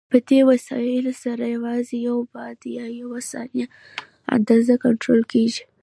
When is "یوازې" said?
1.55-1.95